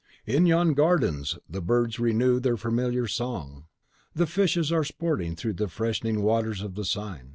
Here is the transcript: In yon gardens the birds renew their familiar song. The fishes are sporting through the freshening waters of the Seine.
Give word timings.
In 0.25 0.47
yon 0.47 0.73
gardens 0.73 1.37
the 1.47 1.61
birds 1.61 1.99
renew 1.99 2.39
their 2.39 2.57
familiar 2.57 3.05
song. 3.07 3.65
The 4.15 4.25
fishes 4.25 4.71
are 4.71 4.83
sporting 4.83 5.35
through 5.35 5.53
the 5.53 5.67
freshening 5.67 6.23
waters 6.23 6.63
of 6.63 6.73
the 6.73 6.85
Seine. 6.85 7.29